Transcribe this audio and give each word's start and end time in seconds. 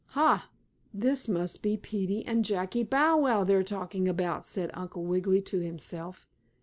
"Ha! 0.17 0.49
This 0.91 1.27
must 1.27 1.61
be 1.61 1.77
Peetie 1.77 2.25
and 2.25 2.43
Jackie 2.43 2.81
Bow 2.83 3.17
Wow 3.19 3.43
they 3.43 3.53
are 3.53 3.61
talking 3.61 4.07
about," 4.07 4.47
said 4.47 4.71
Uncle 4.73 5.03
Wiggily 5.03 5.43
to 5.43 5.59
himself. 5.59 6.27